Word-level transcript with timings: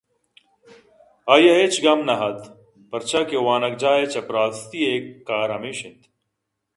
آئی 1.33 1.45
ءَ 1.51 1.53
ہچ 1.57 1.75
گم 1.83 1.99
نہ 2.07 2.15
اَت 2.27 2.39
پرچا 2.89 3.21
کہ 3.29 3.37
وانگجاہ 3.45 3.97
ءِ 4.01 4.11
چپراسیءِ 4.13 4.91
کار 5.27 5.49
ہمیش 5.55 5.79
اِنت 5.85 6.01